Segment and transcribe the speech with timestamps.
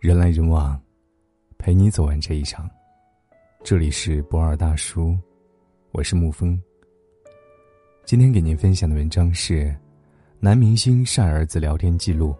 [0.00, 0.80] 人来人往，
[1.58, 2.66] 陪你走完这一场。
[3.62, 5.14] 这里是博尔大叔，
[5.92, 6.58] 我是沐风。
[8.06, 9.76] 今天给您分享的文章是：
[10.38, 12.34] 男明星晒儿子聊天记录，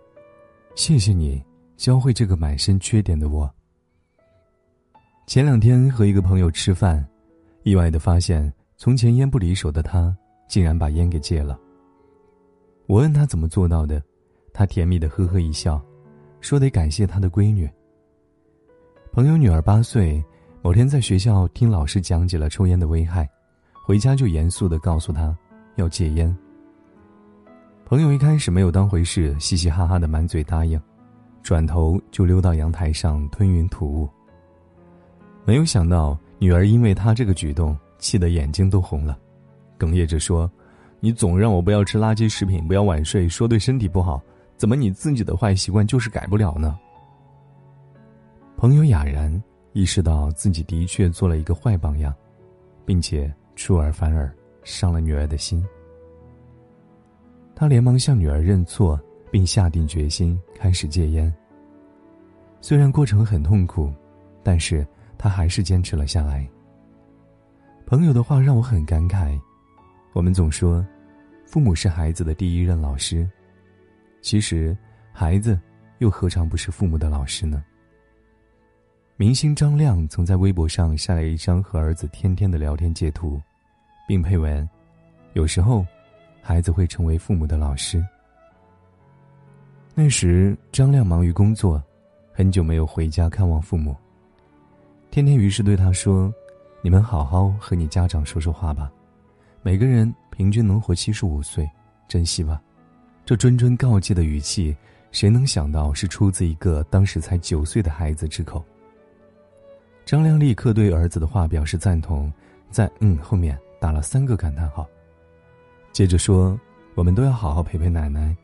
[0.74, 1.44] 谢谢你
[1.76, 3.48] 教会这个满身缺点的我。
[5.26, 7.06] 前两天和一个朋友吃饭，
[7.62, 10.16] 意外的发现，从前烟不离手的他，
[10.48, 11.60] 竟然把烟给戒了。
[12.86, 14.02] 我问他怎么做到的，
[14.50, 15.78] 他甜蜜的呵呵一笑。
[16.40, 17.68] 说得感谢他的闺女。
[19.12, 20.22] 朋友女儿八岁，
[20.62, 23.28] 某天在学校听老师讲解了抽烟的危害，
[23.84, 25.36] 回家就严肃的告诉他
[25.76, 26.34] 要戒烟。
[27.84, 30.80] 朋友一开始没有当回事，嘻嘻哈哈的满嘴答应，
[31.42, 34.08] 转头就溜到阳台上吞云吐雾。
[35.44, 39.18] 没有想到女儿因为他这个举动气得眼睛都红了，
[39.78, 40.50] 哽咽着说
[41.00, 44.22] ：“你总让我不要吃垃圾食品，不要晚睡，说对身体不好。”
[44.60, 46.78] 怎么你自己的坏习惯就是改不了呢？
[48.58, 49.42] 朋友哑然
[49.72, 52.14] 意识到自己的确做了一个坏榜样，
[52.84, 54.30] 并且出尔反尔，
[54.62, 55.64] 伤了女儿的心。
[57.54, 61.34] 他连忙向女儿认错，并下定决心开始戒烟。
[62.60, 63.90] 虽然过程很痛苦，
[64.42, 64.86] 但是
[65.16, 66.46] 他还是坚持了下来。
[67.86, 69.40] 朋友的话让我很感慨，
[70.12, 70.86] 我们总说，
[71.46, 73.26] 父母是孩子的第一任老师。
[74.22, 74.76] 其实，
[75.12, 75.58] 孩子
[75.98, 77.64] 又何尝不是父母的老师呢？
[79.16, 83.40] 明星张亮曾在微博上晒了一张和儿子天天的聊天截图，
[84.06, 84.68] 并配文
[85.34, 85.86] ：“有时候，
[86.42, 88.02] 孩子会成为父母的老师。”
[89.94, 91.82] 那时，张亮忙于工作，
[92.32, 93.96] 很久没有回家看望父母。
[95.10, 96.32] 天天于是对他说
[96.82, 98.90] ：“你们好好和你家长说说话吧，
[99.62, 101.68] 每个人平均能活七十五岁，
[102.06, 102.62] 珍惜吧。”
[103.36, 104.76] 这谆谆告诫的语气，
[105.12, 108.64] 谁能想到是出自一个当时才九岁的孩子之口？
[110.04, 112.32] 张亮立刻对儿子的话表示赞同，
[112.70, 114.88] 在“嗯”后面打了三个感叹号。
[115.92, 116.58] 接着说
[116.96, 118.36] ：“我们都要好好陪陪奶奶，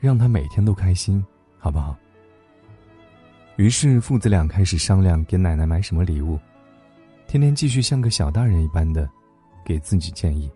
[0.00, 1.24] 让她每天都开心，
[1.58, 1.96] 好不好？”
[3.56, 6.38] 于是父子俩开始商量给奶奶买什么礼物。
[7.26, 9.08] 天天继续像个小大人一般的，
[9.64, 10.50] 给自己建议。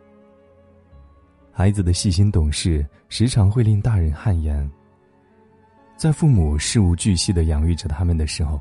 [1.58, 4.70] 孩子的细心懂事，时常会令大人汗颜。
[5.96, 8.60] 在父母事无巨细的养育着他们的时候，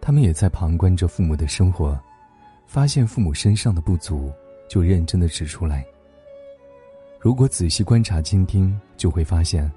[0.00, 1.96] 他们也在旁观着父母的生活，
[2.66, 4.32] 发现父母身上的不足，
[4.68, 5.86] 就认真的指出来。
[7.20, 9.70] 如果仔细观察倾听，就会发现，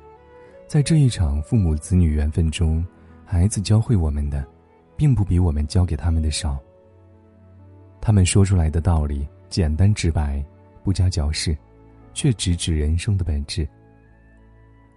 [0.66, 2.84] 在这一场父母子女缘分中，
[3.24, 4.44] 孩子教会我们的，
[4.96, 6.58] 并不比我们教给他们的少。
[8.02, 10.44] 他们说出来的道理简单直白，
[10.84, 11.56] 不加矫饰。
[12.18, 13.66] 却直指人生的本质。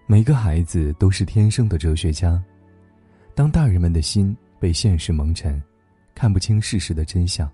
[0.07, 2.43] 每个孩子都是天生的哲学家。
[3.35, 5.63] 当大人们的心被现实蒙尘，
[6.15, 7.47] 看不清事实的真相，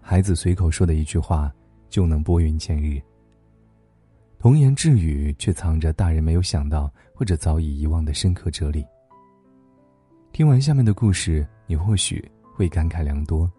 [0.00, 1.52] 孩子随口说的一句话
[1.90, 3.02] 就能拨云见日。
[4.38, 8.86] 童言稚语却藏着大人没有想到或者早已遗忘的深刻哲理。
[10.30, 12.24] 听完下面的故事，你或许
[12.54, 13.50] 会感慨良多。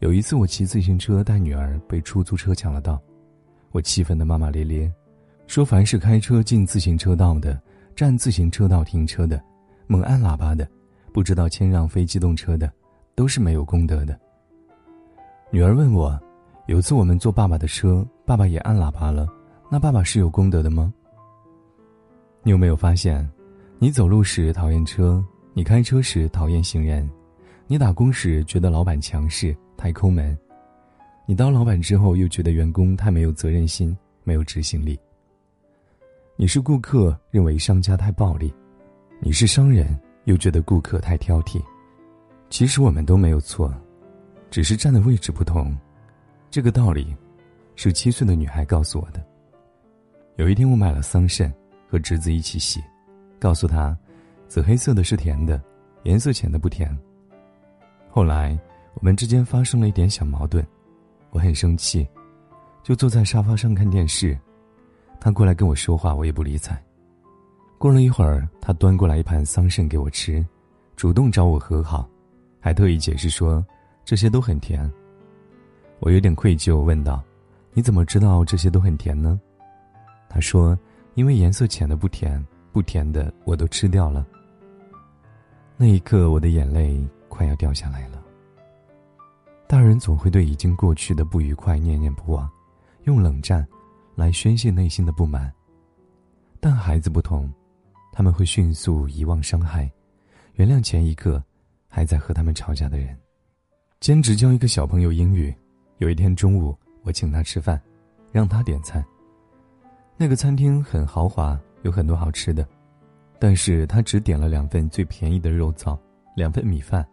[0.00, 3.00] 有一次，我骑自行车带女儿，被出租车抢了道。
[3.72, 4.90] 我气愤的骂骂咧咧，
[5.46, 7.60] 说：“凡是开车进自行车道的、
[7.94, 9.40] 占自行车道停车的、
[9.86, 10.68] 猛按喇叭的、
[11.12, 12.70] 不知道谦让非机动车的，
[13.14, 14.18] 都是没有功德的。”
[15.50, 16.18] 女儿问我
[16.66, 19.26] ：“有次我们坐爸爸的车，爸爸也按喇叭了，
[19.70, 20.92] 那爸爸是有功德的吗？”
[22.42, 23.28] 你有没有发现，
[23.78, 27.08] 你走路时讨厌车，你开车时讨厌行人，
[27.66, 30.38] 你打工时觉得老板强势太抠门？
[31.30, 33.94] 你当老板之后，又觉得员工太没有责任心、
[34.24, 34.98] 没有执行力；
[36.36, 38.50] 你是顾客，认为商家太暴力；
[39.20, 39.94] 你是商人，
[40.24, 41.62] 又觉得顾客太挑剔。
[42.48, 43.70] 其实我们都没有错，
[44.50, 45.76] 只是站的位置不同。
[46.50, 47.14] 这个道理，
[47.76, 49.22] 是七岁的女孩告诉我的。
[50.36, 51.52] 有一天，我买了桑葚，
[51.90, 52.82] 和侄子一起洗，
[53.38, 53.94] 告诉他，
[54.48, 55.62] 紫黑色的是甜的，
[56.04, 56.90] 颜色浅的不甜。
[58.08, 58.58] 后来，
[58.94, 60.66] 我们之间发生了一点小矛盾。
[61.30, 62.06] 我很生气，
[62.82, 64.38] 就坐在沙发上看电视。
[65.20, 66.80] 他过来跟我说话，我也不理睬。
[67.76, 70.44] 过了一会儿，他端过来一盘桑葚给我吃，
[70.96, 72.08] 主动找我和好，
[72.60, 73.64] 还特意解释说
[74.04, 74.90] 这些都很甜。
[76.00, 77.22] 我有点愧疚，问道
[77.74, 79.40] ：“你怎么知道这些都很甜呢？”
[80.28, 80.78] 他说
[81.14, 84.26] ：“因为颜色浅的不甜，不甜的我都吃掉了。”
[85.76, 88.17] 那一刻，我的眼泪快要掉下来了。
[89.68, 92.48] 大人总会对已经过去的不愉快念念不忘，
[93.04, 93.64] 用冷战
[94.14, 95.52] 来宣泄内心的不满。
[96.58, 97.52] 但孩子不同，
[98.10, 99.88] 他们会迅速遗忘伤害，
[100.54, 101.42] 原谅前一刻
[101.86, 103.14] 还在和他们吵架的人。
[104.00, 105.54] 兼职教一个小朋友英语，
[105.98, 107.78] 有一天中午我请他吃饭，
[108.32, 109.04] 让他点餐。
[110.16, 112.66] 那个餐厅很豪华，有很多好吃的，
[113.38, 115.96] 但是他只点了两份最便宜的肉燥，
[116.34, 117.06] 两份米饭，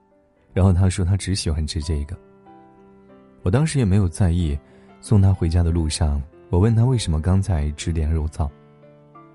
[0.54, 2.18] 然后他说他只喜欢吃这个。
[3.46, 4.58] 我当时也没有在意，
[5.02, 6.20] 送他回家的路上，
[6.50, 8.50] 我问他为什么刚才只点肉燥，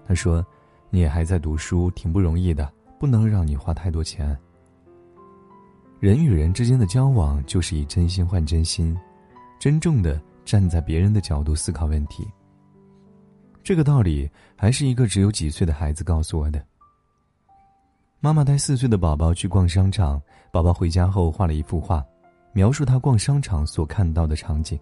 [0.05, 0.45] 他说
[0.91, 2.69] ：“你也还在读书，挺不容易的，
[2.99, 4.37] 不能让你花太多钱。”
[6.01, 8.99] 人与人之间的交往，就是以真心换真心，
[9.61, 12.27] 真正的站在别人的角度思考问题。
[13.62, 16.61] 这个道理还是一个只有几岁的孩子告诉我的。
[18.19, 20.21] 妈妈带四岁的宝宝去逛商场，
[20.51, 22.05] 宝宝回家后画了一幅画，
[22.52, 24.79] 描述他逛商场所看到的场景。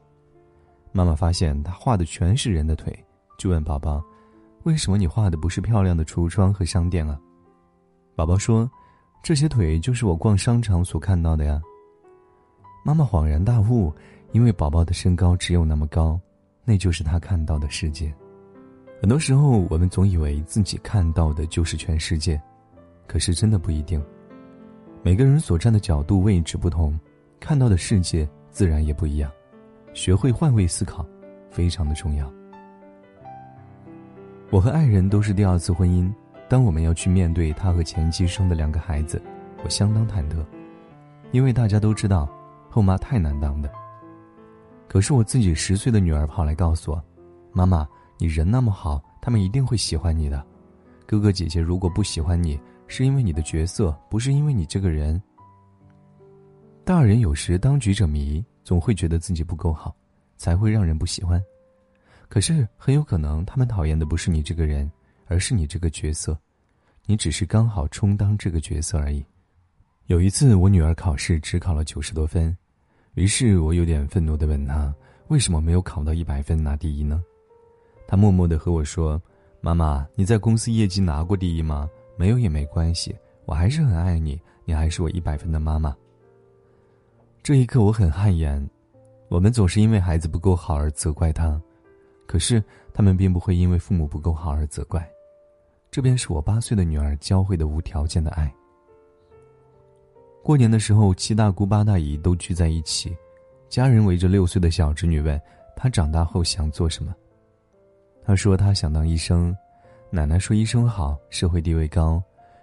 [0.92, 2.92] 妈妈发现他画的全是人的腿，
[3.38, 4.02] 就问宝宝
[4.64, 7.18] ：“为什么你画的不是漂亮的橱窗和商店啊？”
[8.16, 8.70] 宝宝说。
[9.20, 11.60] 这些腿就是我逛商场所看到的呀。
[12.84, 13.92] 妈妈恍然大悟，
[14.30, 16.18] 因为宝宝的身高只有那么高，
[16.64, 18.14] 那就是他看到的世界。
[19.02, 22.40] 很多时候，我们总以为自己看到的就是全世界，
[23.08, 24.02] 可是真的不一定。
[25.02, 26.98] 每个人所站的角度位置不同，
[27.40, 29.30] 看到的世界自然也不一样。
[29.94, 31.04] 学会换位思考，
[31.50, 32.30] 非常的重要。
[34.50, 36.12] 我和爱人都是第二次婚姻。
[36.48, 39.20] 当我们要去面对他和前妻生的两个孩子，
[39.62, 40.42] 我相当忐忑，
[41.30, 42.26] 因为大家都知道，
[42.70, 43.70] 后妈太难当的。
[44.88, 47.04] 可是我自己十岁的女儿跑来告诉我
[47.52, 47.86] ：“妈妈，
[48.16, 50.42] 你人那么好，他们一定会喜欢你的。
[51.06, 55.20] 哥哥姐姐如果不喜欢你，是因为你的角色，不是因为你这个人。”
[56.88, 59.94] 大人有时当局者迷，总会觉得自己不够好，
[60.38, 61.38] 才会让人不喜欢。
[62.30, 64.90] 可是很有可能，他们讨厌的不是你这个人。
[65.26, 66.34] 而是你这个角色，
[67.04, 69.22] 你只是刚好充当这个角色而已。
[70.06, 72.56] 有一次，我女儿考试只考了九十多分，
[73.12, 74.90] 于是我有点愤怒地问她
[75.28, 77.22] ：“为什么没有考到一百分拿第一呢？”
[78.08, 79.20] 她默默地和我说
[79.60, 81.86] ：“妈妈，你在公司业绩拿过第一吗？
[82.16, 83.14] 没有也没关系，
[83.44, 85.94] 我还是很爱你，你还是我一百分的妈妈。”
[87.48, 88.62] 这一刻我很汗颜，
[89.28, 91.58] 我们总是因为孩子不够好而责怪他，
[92.26, 92.62] 可是
[92.92, 95.10] 他们并不会因为父母不够好而责怪。
[95.90, 98.54] 这便是我八岁的女儿教会的无条件的爱。
[100.42, 103.16] 过年的时候，七大姑八大姨都聚在一起，
[103.70, 105.40] 家人围着六岁的小侄女问
[105.74, 107.16] 她长大后想做什么。
[108.22, 109.56] 她说她想当医生，
[110.10, 112.22] 奶奶说医生好，社会地位高，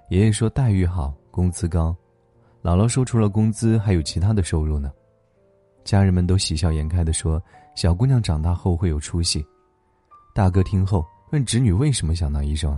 [0.10, 1.96] 爷爷说待遇好，工资高，
[2.66, 4.92] 姥姥说除了工资还有其他的收入呢。
[5.84, 7.40] 家人们都喜笑颜开的说
[7.76, 9.46] 小姑娘长大后会有出息。
[10.34, 12.76] 大哥听后问侄女为什么想当医生。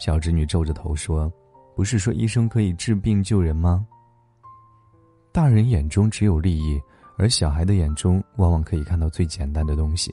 [0.00, 1.32] 小侄女皱着头说
[1.76, 3.86] ：“不是说医生可以治病救人吗？”
[5.30, 6.76] 大人眼中只有利益，
[7.16, 10.12] 而小孩的眼中往往可以看到最简单的东西。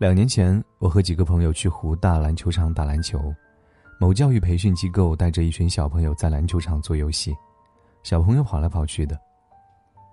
[0.00, 3.32] 两年前，我和几个朋友去湖大篮球场打篮球，
[4.04, 7.34] 某教育培训机构带着一群小朋友在篮球场做游戏，
[8.02, 9.18] 小朋友跑来跑去的。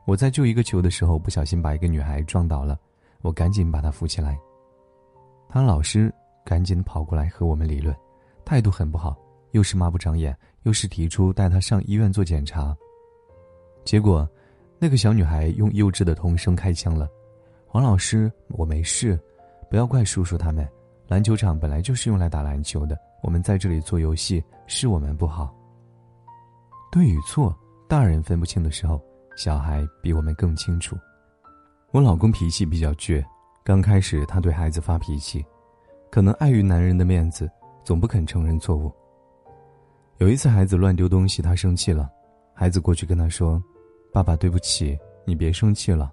[0.06, 2.80] 我在救一个球的时候，不小心把一个女孩撞倒了，
[3.22, 4.40] 我赶紧把她扶起来。
[5.50, 6.10] 她老师。
[6.46, 7.96] 赶紧跑过来和我们理论，
[8.44, 9.16] 态度很不好，
[9.52, 12.76] 又是骂不长眼，又是提出带她上医院做检查。
[13.84, 14.28] 结果，
[14.80, 17.08] 那个小女孩用幼稚的童声开枪了
[17.68, 19.20] ：“黄老师，我没事，
[19.70, 20.68] 不要怪叔叔他们。
[21.08, 25.56] 篮球场本来就是用来打篮球的，我们在这里做游戏，是我们不好。
[26.92, 27.56] 对与错，
[27.88, 29.02] 大人分不清的时候，
[29.38, 30.98] 小孩比我们更清楚。
[31.92, 33.24] 我老公脾气比较倔，
[33.64, 35.46] 刚开始他对孩子发脾气。”
[36.12, 37.50] 可能碍于男人的面子，
[37.86, 38.92] 总不肯承认错误。
[40.18, 42.10] 有一次，孩子乱丢东西，他生气了，
[42.54, 43.64] 孩子过去跟他说
[44.12, 46.12] ：“爸爸，对不起，你别生气了。”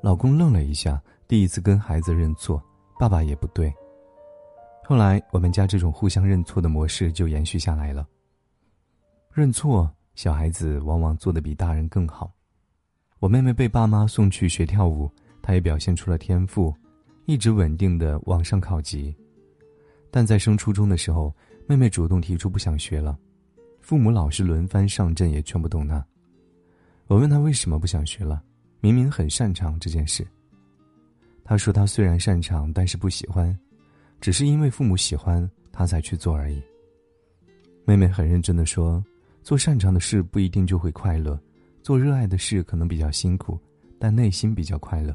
[0.00, 2.62] 老公愣了一下，第一次跟孩子认错，
[2.96, 3.74] 爸爸也不对。
[4.86, 8.06] 后来，我们家这种互相认错的模式就延续下来了。
[9.32, 12.30] 认错，小孩子往往做得比大人更好。
[13.18, 15.10] 我妹妹被爸妈送去学跳舞，
[15.40, 16.74] 她也表现出了天赋。
[17.24, 19.16] 一直稳定的往上考级，
[20.10, 21.34] 但在升初中的时候，
[21.66, 23.18] 妹妹主动提出不想学了，
[23.80, 26.06] 父母老是轮番上阵，也劝不动她。
[27.06, 28.42] 我问她为什么不想学了，
[28.80, 30.26] 明明很擅长这件事。
[31.42, 33.58] 她说她虽然擅长，但是不喜欢，
[34.20, 36.62] 只是因为父母喜欢他才去做而已。
[37.84, 39.04] 妹妹很认真的说，
[39.42, 41.38] 做擅长的事不一定就会快乐，
[41.82, 43.58] 做热爱的事可能比较辛苦，
[43.98, 45.14] 但内心比较快乐。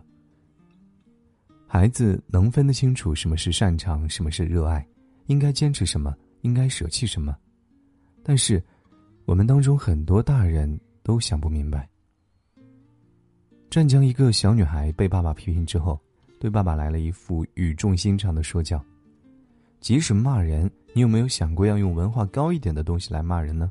[1.68, 4.86] 孩子能分得清楚什么是擅长，什么是热爱，
[5.28, 7.36] 应该坚持什么，应该舍弃什么。
[8.24, 8.64] 但是，
[9.26, 11.88] 我们当中很多大人都想不明白。
[13.70, 16.00] 湛江一个小女孩被爸爸批评之后，
[16.40, 18.84] 对爸爸来了一副语重心长的说教
[19.82, 23.70] ：“即使骂人，你有没有想过要用文化高一点的东西来骂人呢？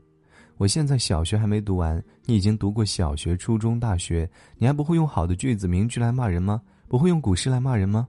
[0.58, 6.60] 我现在小学还没读完，你已经读过小学、初中、大学，你还不会用好的句子、名句来骂人吗？
[6.88, 8.06] 不会用古诗来骂人吗？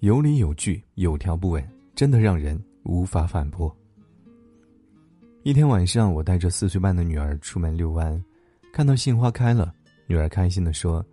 [0.00, 3.74] 有理有据，有条不紊，真的让人无法反驳。”
[5.42, 8.22] 一天晚上，我带着四岁半的女儿出门遛弯，
[8.72, 9.74] 看到杏花开了。
[10.06, 11.04] 女儿开心的说：“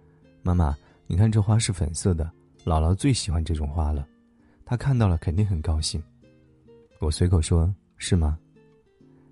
[0.44, 0.76] 妈妈，
[1.12, 2.32] 你看这花是粉色的，
[2.64, 4.08] 姥姥最喜欢这种花了。
[4.64, 6.02] 她看到了肯定很高兴。”
[7.02, 8.40] 我随口说：“是吗？”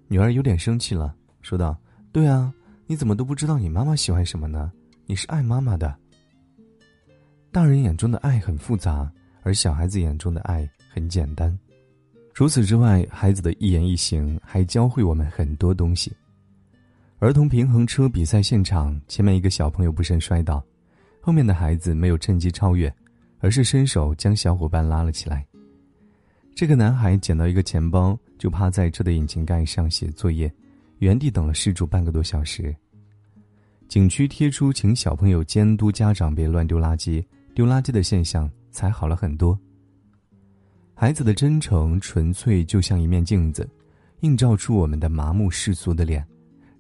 [0.10, 1.78] 女儿有点生气了，说道
[2.12, 2.54] ：“对啊，
[2.86, 4.70] 你怎么都不知道你妈妈喜欢什么呢？
[5.06, 5.96] 你是爱妈妈的。”
[7.50, 9.10] 大人眼中的爱很复杂，
[9.44, 11.58] 而小孩子眼中的爱很简单。
[12.34, 16.12] 除此之外，孩子的一言一行还教会我们很多东西。
[17.20, 20.62] 儿童平衡车比赛现场，前面一个小朋友不慎摔倒，
[21.22, 22.94] 后面的孩子没有趁机超越，
[23.40, 25.46] 而是伸手将小伙伴拉了起来。
[26.56, 30.52] 这个男孩捡到一个钱包，就趴在车的引擎盖上写作业，
[30.98, 32.76] 原地等了失主半个多小时。
[33.88, 37.24] 景区贴出请小朋友监督家长别乱丢垃圾，
[37.56, 39.58] 丢垃圾的现象才好了很多。
[40.94, 43.68] 孩子的真诚纯粹就像一面镜子，
[44.20, 46.26] 映照出我们的麻木世俗的脸。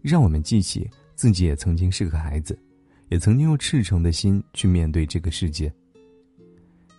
[0.01, 2.57] 让我们记起自己也曾经是个孩子，
[3.09, 5.71] 也曾经用赤诚的心去面对这个世界。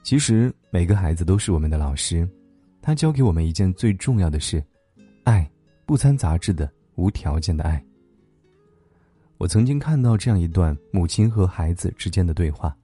[0.02, 2.28] 其实每个孩子都是我们的老师，
[2.82, 4.62] 他教给我们一件最重要的事：
[5.24, 5.48] 爱，
[5.86, 7.82] 不掺杂质的、无条件的爱。
[9.38, 12.76] 我曾经看到这样一段母亲和孩子之间的对话，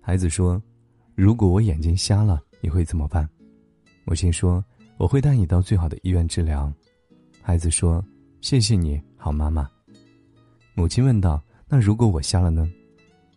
[0.00, 0.62] 孩子说
[1.14, 3.28] ：“如果我眼睛瞎了，你会怎么办？”
[4.04, 4.64] 母亲说
[4.98, 6.72] ：“我会带你到最好的医院治疗。”
[7.40, 8.04] 孩子说
[8.40, 9.68] ：“谢谢你。”好妈妈，
[10.74, 12.70] 母亲问道：“那如果我瞎了呢？”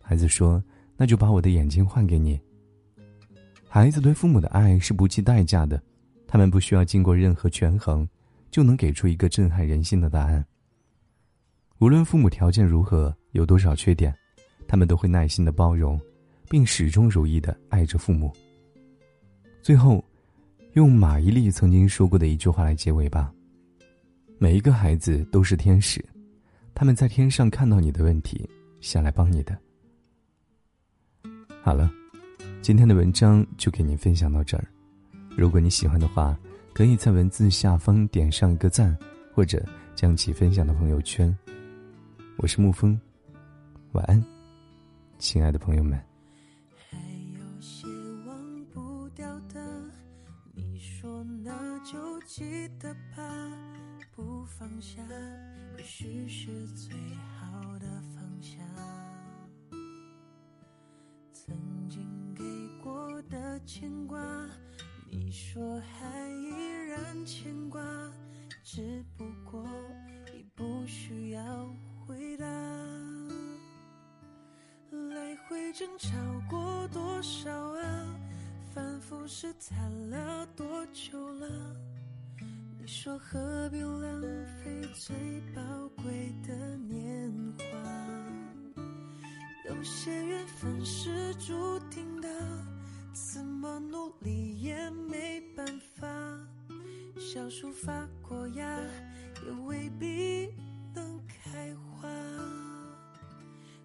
[0.03, 0.61] 孩子说
[0.97, 2.37] ：“那就把我的眼睛换给你。”
[3.65, 5.81] 孩子对父母的爱是不计代价的，
[6.27, 8.05] 他们不需要经过任何权衡，
[8.51, 10.45] 就能给出一个震撼人心的答案。
[11.79, 14.13] 无论父母条件如何，有多少缺点，
[14.67, 15.97] 他们都会耐心的包容，
[16.49, 18.33] 并始终如一的爱着父母。
[19.61, 20.03] 最后，
[20.73, 23.33] 用马伊琍曾经说过的一句话来结尾吧。
[24.37, 26.03] 每一个孩子都是天使，
[26.75, 28.47] 他们在天上看到你的问题，
[28.81, 29.57] 下来帮你的。
[31.63, 31.89] 好了，
[32.61, 34.67] 今天的文章就给您分享到这儿。
[35.37, 36.37] 如果你喜欢的话，
[36.73, 38.95] 可以在文字下方点上一个赞，
[39.33, 39.65] 或者
[39.95, 41.33] 将其分享到朋友圈。
[42.35, 42.99] 我是沐风，
[43.93, 44.21] 晚安，
[45.17, 45.97] 亲爱的朋友们。
[46.89, 47.87] 还有些
[48.27, 49.65] 忘不掉的，
[50.53, 52.43] 你说那就记
[52.77, 53.23] 得吧。
[54.13, 55.01] 不放下，
[55.85, 56.95] 许是最
[57.39, 58.59] 好的方向。
[61.31, 61.55] 曾
[61.87, 62.43] 经给
[62.83, 64.19] 过的牵挂，
[65.11, 66.49] 你说还依
[66.89, 67.79] 然牵挂，
[68.63, 69.63] 只不过
[70.33, 72.45] 已不需要回答。
[74.89, 76.09] 来回争吵
[76.49, 78.19] 过多少啊？
[78.73, 81.24] 反复试探了多久？
[82.85, 84.21] 你说何必浪
[84.63, 85.15] 费最
[85.55, 87.65] 宝贵的年华？
[89.67, 92.29] 有些缘分是注定的，
[93.11, 95.65] 怎么努力也没办
[95.95, 96.07] 法。
[97.17, 98.79] 小树发过芽，
[99.43, 100.53] 也未必
[100.93, 102.07] 能开花。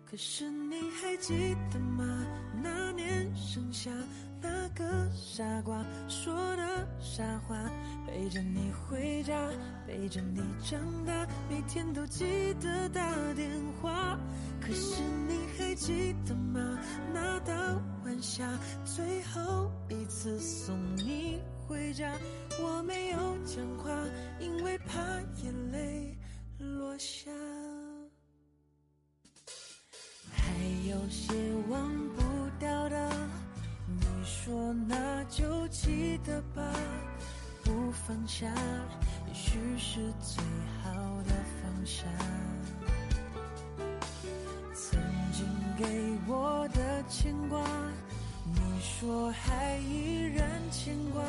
[0.04, 2.04] 可是你还记得吗？
[2.62, 3.90] 那年盛夏。
[4.42, 7.56] 那个傻瓜说的傻话，
[8.06, 9.34] 陪着你回家，
[9.86, 12.24] 陪着你长大，每天都记
[12.60, 14.18] 得打电话。
[14.60, 16.78] 可是你还记得吗？
[17.12, 17.54] 那道
[18.04, 18.46] 晚霞，
[18.84, 22.12] 最后一次送你回家，
[22.62, 23.90] 我没有讲话，
[24.38, 25.00] 因为怕
[25.42, 26.16] 眼泪
[26.58, 27.30] 落下。
[30.32, 30.54] 还
[30.88, 31.34] 有些
[36.30, 36.62] 记得吧，
[37.64, 38.46] 不放下，
[39.26, 40.44] 也许是最
[40.80, 40.92] 好
[41.26, 42.06] 的方向。
[44.72, 45.00] 曾
[45.32, 45.44] 经
[45.76, 45.84] 给
[46.28, 47.60] 我的牵挂，
[48.44, 51.20] 你说还依然牵挂，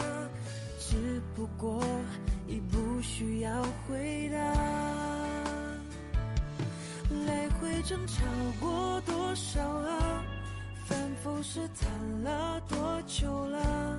[0.78, 1.84] 只不过
[2.48, 4.38] 已不需要回答。
[7.26, 8.24] 来回争吵
[8.60, 10.24] 过多少啊？
[10.86, 11.90] 反复试探
[12.24, 13.98] 了多久了？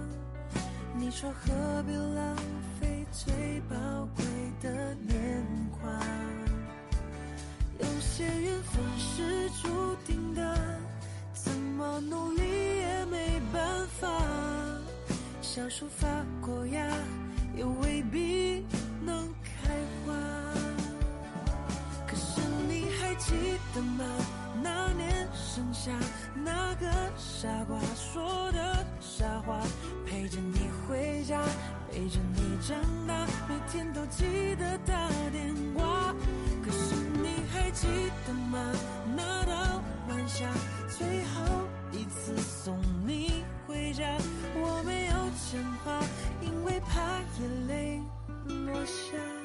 [0.94, 2.36] 你说何必浪
[2.80, 3.76] 费最宝
[4.16, 4.24] 贵
[4.60, 5.90] 的年华
[7.78, 10.56] 有些缘分是注定的
[11.32, 14.08] 怎么努力也没办法
[15.40, 16.06] 小树发
[16.40, 16.86] 过芽
[17.56, 18.64] 也未必
[19.04, 19.68] 能开
[20.06, 20.14] 花。
[22.06, 23.34] 可是你还记
[23.74, 24.04] 得吗？
[24.62, 25.90] 那年盛夏
[26.44, 29.60] 那个傻瓜说的傻话，
[30.06, 31.42] 陪着你回家，
[31.90, 36.14] 陪着你长大，每天都记得打电话。
[36.64, 37.86] 可是你还记
[38.26, 38.72] 得吗？
[39.16, 40.46] 那道晚霞，
[40.88, 44.04] 最后一次送你回家，
[44.54, 45.12] 我没有
[45.50, 46.00] 讲话，
[46.40, 48.02] 因为怕眼泪
[48.44, 49.41] 落下。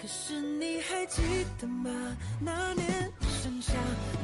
[0.00, 1.22] 可是你还记
[1.60, 1.90] 得吗？
[2.40, 3.72] 那年盛夏，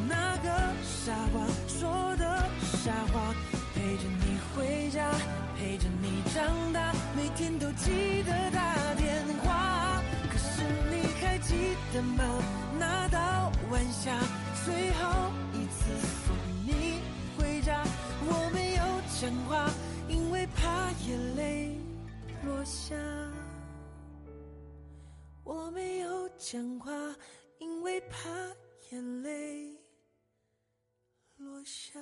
[0.09, 0.49] 那个
[0.83, 2.49] 傻瓜说的
[2.83, 3.33] 傻话，
[3.75, 5.09] 陪着你回家，
[5.57, 10.03] 陪着你长大，每天都记得打电话。
[10.31, 12.25] 可是你还记得吗？
[12.77, 14.19] 那道晚霞，
[14.65, 15.95] 最后一次
[16.27, 17.01] 送你
[17.37, 17.85] 回家，
[18.27, 18.83] 我没有
[19.21, 19.71] 讲话，
[20.09, 21.79] 因为怕眼泪
[22.45, 22.97] 落下。
[25.49, 26.93] 我没有讲话，
[27.57, 28.28] 因为怕
[28.90, 29.75] 眼泪
[31.38, 31.99] 落下。